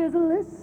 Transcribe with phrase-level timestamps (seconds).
[0.00, 0.59] is listening.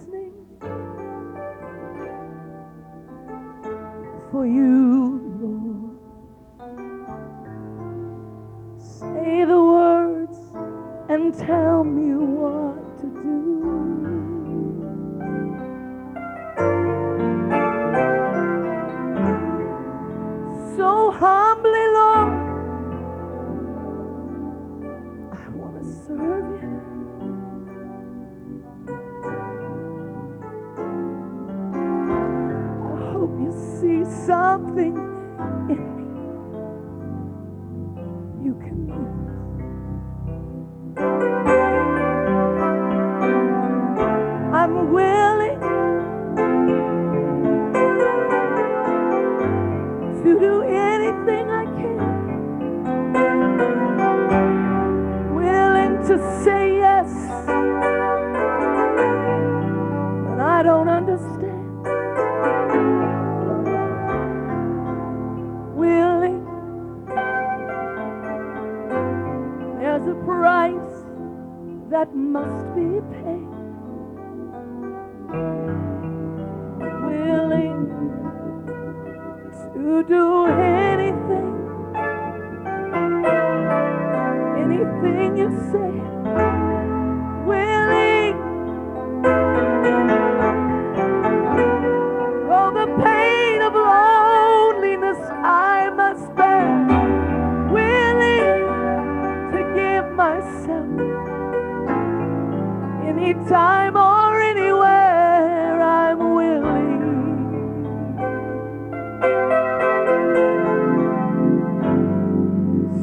[56.08, 57.10] to say yes
[60.30, 61.84] and I don't understand.
[65.76, 66.44] Willing,
[69.78, 71.04] there's a price
[71.90, 73.48] that must be paid.
[77.04, 77.86] Willing
[79.74, 80.97] to do it.
[103.18, 107.02] anytime or anywhere I'm willing.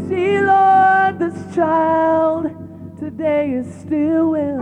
[0.08, 2.50] See, Lord, this child
[2.98, 4.55] today is still willing.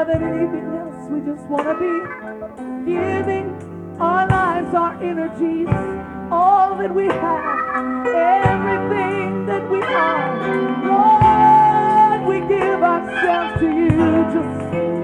[0.00, 3.46] more than anything else, we just want to be giving
[4.00, 5.68] our lives, our energies,
[6.30, 10.38] all that we have, everything that we are.
[10.86, 13.90] Lord, we give ourselves to you.
[14.32, 14.99] Just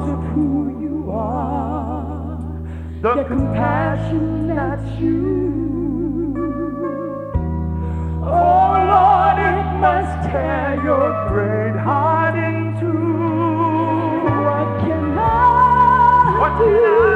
[0.00, 2.38] because of who you are,
[3.02, 6.34] the, the compassion that's you.
[8.22, 12.96] Oh Lord, it must tear your great heart in two.
[14.46, 16.70] What can I what do?
[16.70, 17.09] Can I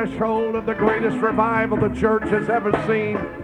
[0.05, 3.44] threshold of the greatest revival the church has ever seen.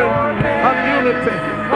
[0.00, 1.69] compassion unity.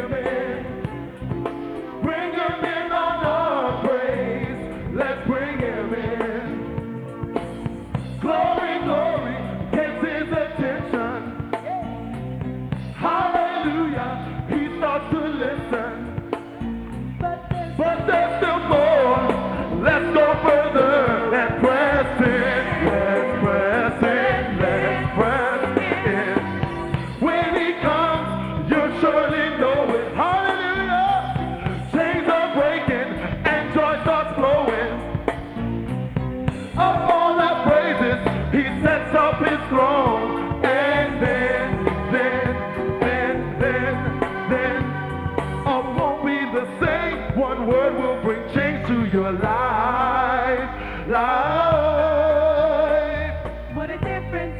[0.00, 0.29] Jamaica.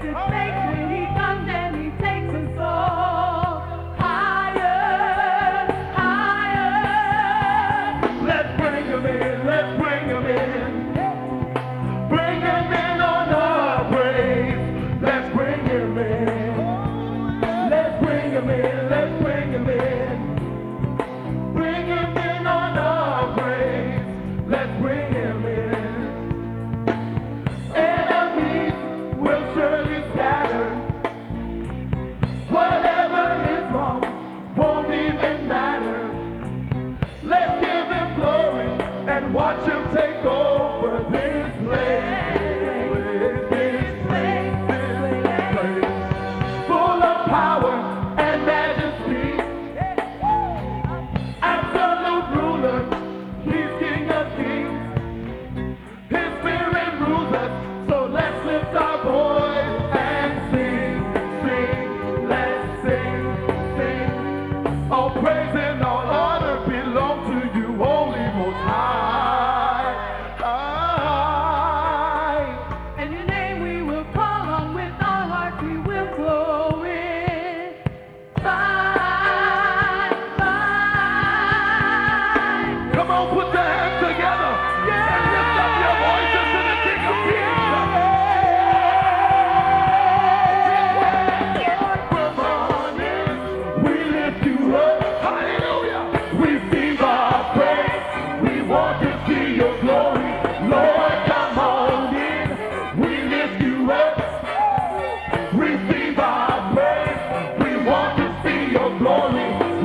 [0.00, 1.49] to make me when he.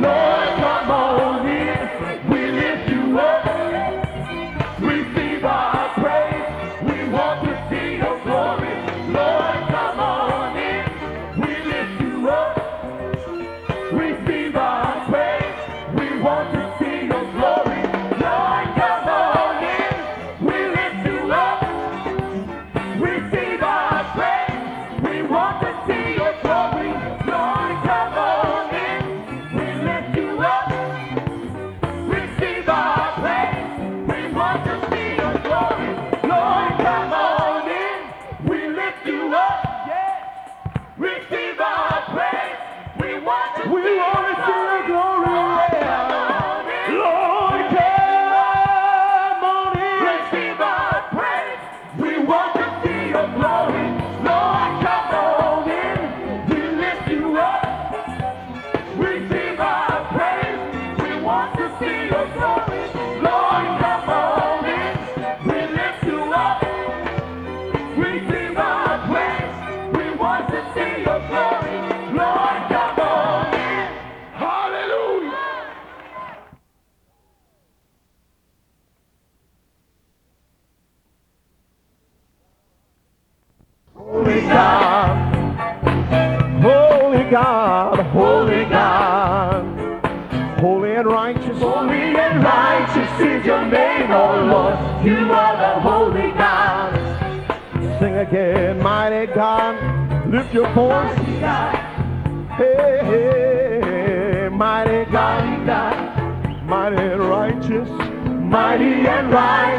[0.06, 0.35] Lord.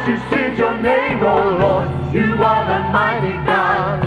[0.06, 2.14] Righteous is your name, O Lord.
[2.14, 4.04] You are the mighty God.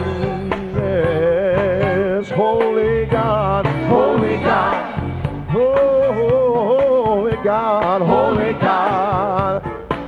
[0.75, 9.61] Yes, holy God, Holy God, oh, holy God, holy God,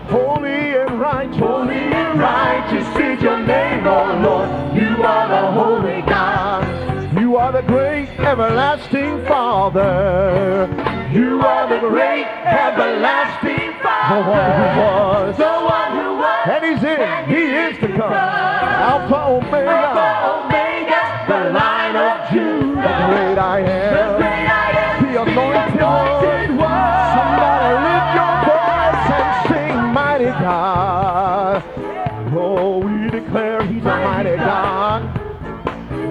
[0.09, 1.37] holy and righteous.
[1.37, 4.49] holy and righteous is your name, O Lord.
[4.75, 7.19] You are the holy God.
[7.19, 10.69] You are the great everlasting Father.
[11.13, 13.70] You are the great everlasting
[14.09, 16.47] The one who was, The one who was.
[16.49, 18.13] and He's in, He is to come.
[18.13, 22.97] Alpha, Alpha, Omega, Omega, the Lion of the Judah.
[23.09, 25.03] great I The great I am.
[25.05, 26.71] The anointed anointed one.
[26.71, 27.07] one.
[27.15, 31.63] Somebody lift your voice and sing, Mighty God.
[32.33, 35.01] Oh, we declare He's a mighty God.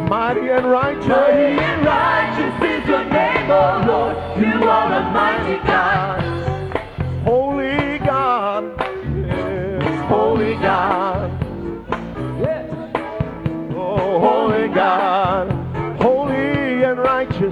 [0.08, 1.06] Mighty and righteous.
[1.08, 4.16] Mighty and righteous is your name, O Lord.
[4.38, 6.09] You are a mighty God.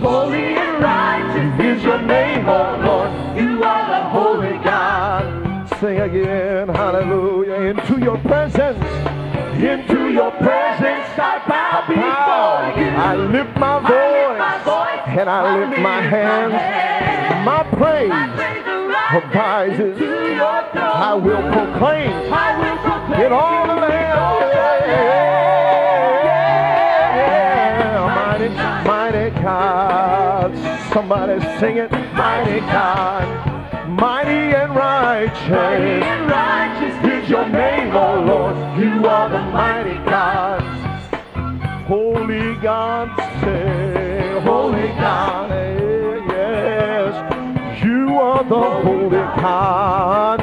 [0.00, 3.10] Holy and righteous is your name, O Lord.
[3.36, 5.68] You are the holy God.
[5.80, 8.78] Sing again, hallelujah, into your presence.
[9.58, 12.90] Into your presence I bow before you.
[12.90, 16.52] I lift my I lift my voice voice and I lift my hands.
[17.44, 19.34] My My praise praise arises.
[19.34, 20.98] arises to your throne.
[21.10, 25.37] I will proclaim I will proclaim in all the land.
[30.92, 31.90] Somebody sing it.
[31.90, 33.26] Mighty God.
[33.88, 36.04] Mighty and Mighty righteous.
[36.04, 38.56] and righteous is your name, O Lord.
[38.78, 40.60] You are the mighty God.
[41.86, 43.08] Holy God,
[43.42, 45.50] say, Holy God,
[46.28, 49.08] yes, you are the Holy
[49.40, 50.40] God.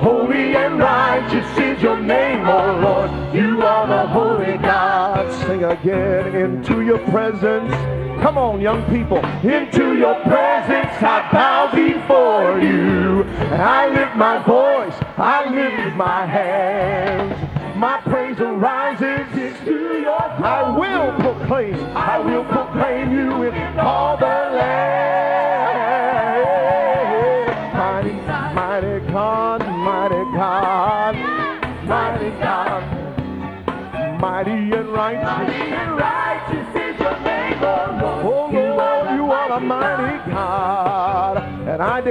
[0.00, 3.34] Holy and righteous is your name, O Lord.
[3.34, 5.32] You are the holy God.
[5.46, 7.74] Sing again into your presence.
[8.20, 9.18] Come on, young people.
[9.42, 13.22] Into your presence I bow before you.
[13.52, 17.76] And I lift my voice, I lift my hands.
[17.76, 19.28] My praise arises.
[20.40, 25.07] I will proclaim, I will proclaim you in all the land.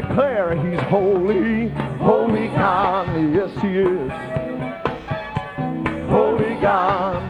[0.02, 3.08] Declare He's holy, holy God.
[3.34, 4.12] Yes, He is.
[6.08, 7.22] Holy God,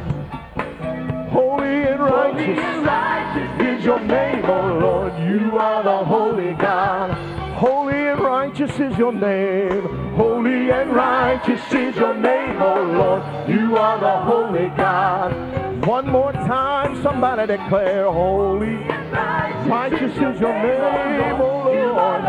[1.29, 5.13] holy and Holy righteous and righteous is your name, oh Lord.
[5.29, 7.11] You are the holy God.
[7.57, 10.13] Holy and righteous is your name.
[10.15, 13.49] Holy and righteous is your name, oh Lord.
[13.49, 15.85] You are the holy God.
[15.85, 18.75] One more time, somebody declare, Holy,
[19.69, 21.66] righteous is your name, are
[21.97, 22.21] Lord.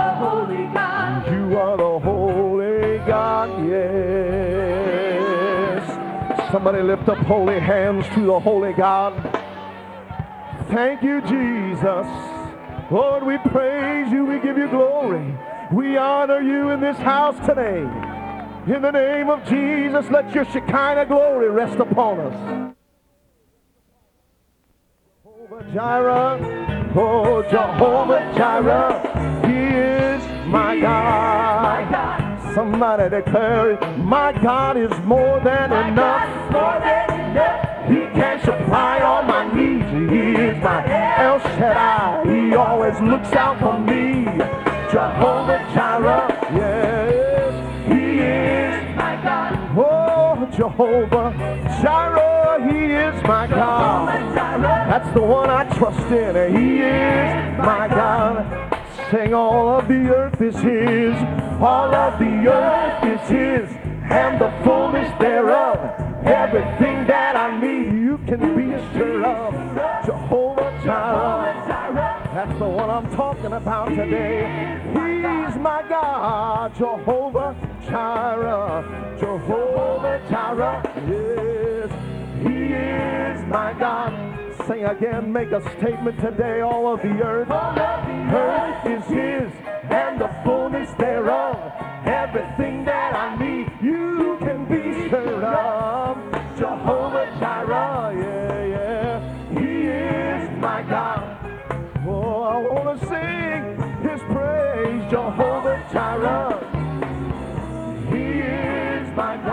[1.31, 4.49] You are the holy God, yes.
[6.51, 9.13] Somebody lift up holy hands to the holy God.
[10.71, 12.07] Thank you, Jesus.
[12.91, 14.25] Lord, we praise you.
[14.25, 15.37] We give you glory.
[15.71, 17.83] We honor you in this house today.
[18.75, 22.75] In the name of Jesus, let your Shekinah glory rest upon us.
[25.23, 29.38] Jehovah Jireh, oh Jehovah Jireh,
[30.49, 32.55] He is my God.
[32.55, 33.99] Somebody declare it.
[33.99, 36.51] My God is more than My enough.
[36.51, 37.89] God more than enough.
[37.89, 39.91] He can supply all my needs.
[40.11, 40.83] He is my
[41.19, 42.25] El Shaddai.
[42.33, 44.25] He always looks out for me.
[44.91, 47.53] Jehovah Jireh, yes,
[47.87, 48.97] He is.
[48.97, 49.53] My God.
[49.77, 51.35] Oh, Jehovah
[51.83, 54.09] Jireh, He is my God.
[54.91, 56.57] That's the one I trust in.
[56.57, 58.68] He is my God.
[59.11, 61.15] Sing all of the earth is His.
[61.63, 63.77] All of the earth is His.
[64.11, 65.79] And the fullness thereof.
[66.27, 69.55] Everything that I need, you can be sure of.
[70.05, 72.29] Jehovah Jireh.
[72.35, 74.79] That's the one I'm talking about today.
[74.93, 77.57] He's my God, Jehovah
[77.89, 79.17] Jireh.
[79.19, 80.83] Jehovah Jireh.
[81.09, 81.91] Yes,
[82.43, 84.28] He is my God.
[84.69, 86.61] Sing again, make a statement today.
[86.61, 89.51] All of the earth, earth is His,
[89.91, 91.57] and the fullness thereof.
[92.05, 96.19] Everything that I need, you can be sure of.
[96.59, 99.59] Jehovah Jireh, yeah, yeah.
[99.59, 101.39] He is my God.
[102.07, 106.61] Oh, I want to sing his praise, Jehovah Jireh.
[108.11, 109.48] He is my God.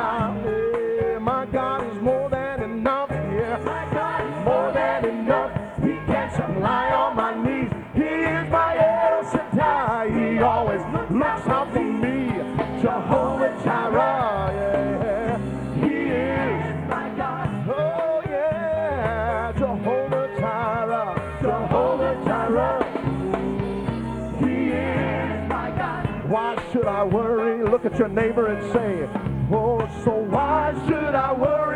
[27.97, 29.07] Your neighbor and say,
[29.51, 31.74] Oh, so why should I worry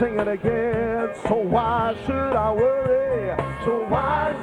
[0.00, 1.10] Sing it again.
[1.28, 3.36] So why should I worry?
[3.66, 4.34] So why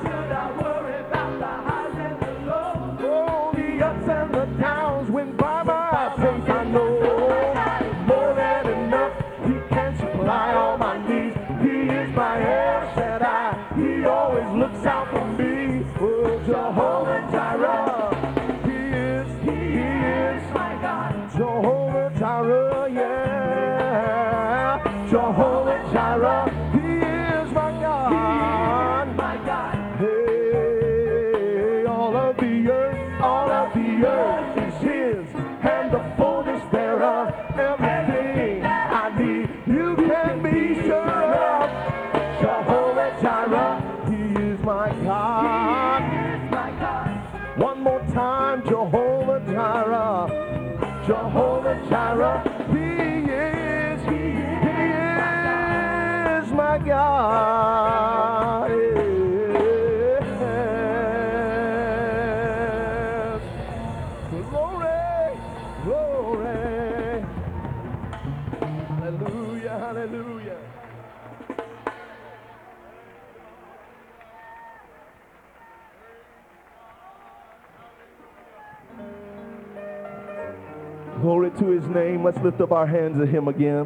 [81.21, 82.23] Glory to his name.
[82.23, 83.86] Let's lift up our hands to him again.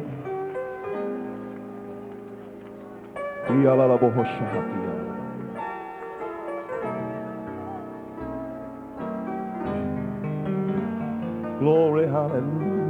[11.58, 12.82] Glory, hallelujah.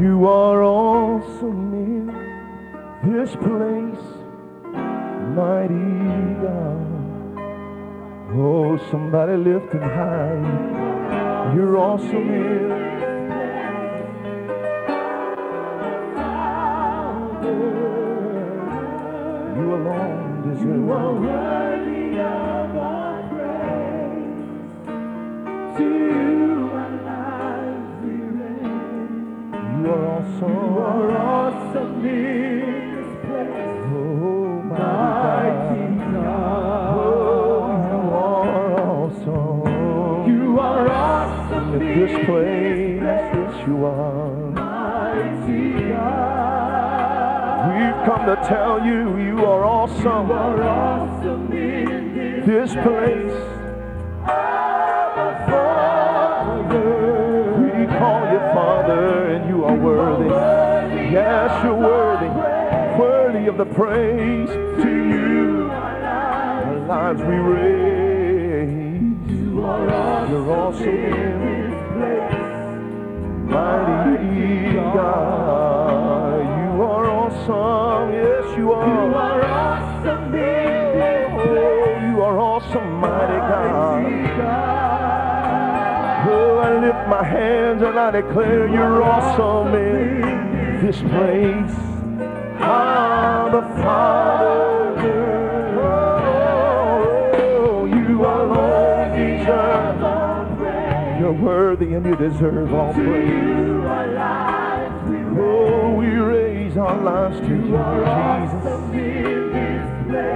[0.00, 2.06] You are awesome in
[3.12, 4.04] this place,
[5.36, 6.80] mighty God.
[8.36, 11.54] Oh, somebody lift him high.
[11.54, 12.73] You're awesome in
[20.64, 24.48] You are worthy of our praise.
[25.76, 28.64] To you our lives we raise.
[29.84, 30.00] Oh, you are
[30.30, 30.54] awesome.
[30.54, 32.22] You are awesome in
[32.96, 33.84] this place.
[33.92, 36.96] Oh, mighty God.
[36.96, 39.68] Oh, you are awesome.
[40.32, 43.02] You are awesome in this place.
[43.02, 44.23] Yes, you are.
[48.14, 50.28] Come to tell you you are awesome.
[50.28, 53.32] You are awesome in this, place.
[54.24, 56.82] Abba, Father.
[57.60, 60.28] We call you Father, and you are worthy.
[61.10, 62.28] Yes, you're worthy.
[62.98, 65.70] Worthy of the praise to you.
[65.70, 69.14] Our lives we raise.
[69.28, 70.32] You are awesome.
[70.32, 72.34] You're awesome in this place.
[73.50, 76.23] Mighty God, are
[77.48, 78.12] awesome.
[78.14, 78.86] Yes, you are.
[78.86, 80.34] You are awesome.
[81.36, 84.04] Oh, you are awesome, mighty God.
[86.26, 91.76] Oh, I lift my hands and I declare you're awesome in this place.
[92.60, 95.24] Abba, Father.
[97.40, 100.00] Oh, you alone deserve.
[101.20, 103.84] You're worthy and you deserve all praise.
[105.36, 106.06] Oh, we
[106.74, 107.76] raise our lives to you,
[108.54, 108.74] Jesus.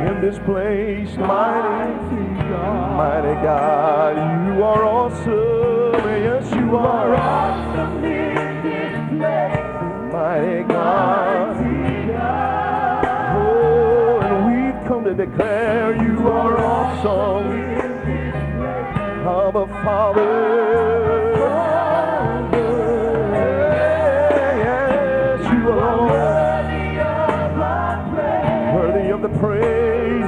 [0.08, 6.04] In this place, mighty God, mighty God, you are awesome.
[6.04, 10.12] Yes, you You are awesome in this place.
[10.12, 11.56] Mighty God.
[13.36, 17.46] Oh, and we've come to declare you are awesome.
[19.26, 21.17] Abba Father.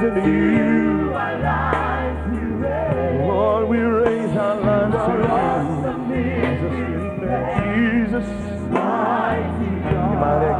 [0.01, 1.11] Praise and you.
[3.27, 6.17] Lord, we raise our lives to you.
[7.61, 8.27] Jesus, Jesus,
[8.71, 9.69] mighty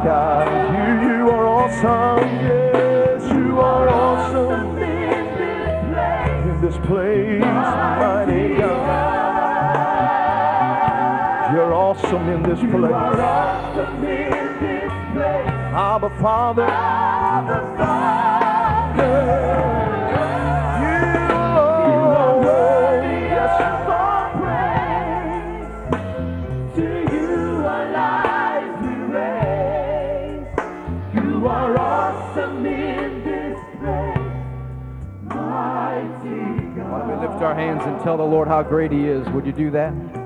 [0.04, 2.24] God, you, you are awesome.
[2.40, 9.02] Yes, you are awesome in this place, mighty God.
[11.52, 12.92] You're awesome in this place.
[15.74, 16.64] Abba Father.
[16.64, 18.01] You are
[36.92, 39.28] Why don't we lift our hands and tell the Lord how great He is?
[39.30, 40.21] Would you do that?